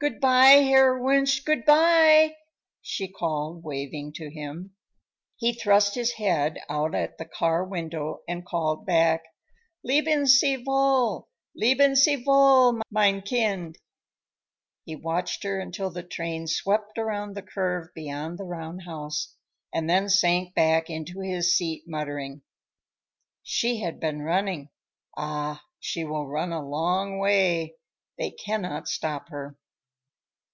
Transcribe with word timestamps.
"Good 0.00 0.20
bye, 0.20 0.60
Herr 0.60 0.98
Wunsch, 0.98 1.42
good 1.46 1.64
bye!" 1.64 2.34
she 2.82 3.08
called 3.08 3.64
waving 3.64 4.12
to 4.16 4.28
him. 4.28 4.76
He 5.36 5.54
thrust 5.54 5.94
his 5.94 6.12
head 6.12 6.58
out 6.68 6.94
at 6.94 7.16
the 7.16 7.24
car 7.24 7.64
window 7.64 8.20
and 8.28 8.44
called 8.44 8.84
back, 8.84 9.22
"Leben 9.82 10.26
sie 10.26 10.58
wohl, 10.62 11.30
leben 11.56 11.96
sie 11.96 12.22
wohl, 12.22 12.82
mein 12.90 13.22
Kind!" 13.22 13.78
He 14.84 14.94
watched 14.94 15.42
her 15.44 15.58
until 15.58 15.88
the 15.88 16.02
train 16.02 16.48
swept 16.48 16.98
around 16.98 17.34
the 17.34 17.40
curve 17.40 17.88
beyond 17.94 18.36
the 18.38 18.44
roundhouse, 18.44 19.34
and 19.72 19.88
then 19.88 20.10
sank 20.10 20.54
back 20.54 20.90
into 20.90 21.20
his 21.20 21.56
seat, 21.56 21.84
muttering, 21.86 22.42
"She 23.42 23.80
had 23.80 24.00
been 24.00 24.20
running. 24.20 24.68
Ah, 25.16 25.64
she 25.80 26.04
will 26.04 26.26
run 26.26 26.52
a 26.52 26.62
long 26.62 27.16
way; 27.16 27.76
they 28.18 28.30
cannot 28.32 28.86
stop 28.86 29.30
her!" 29.30 29.56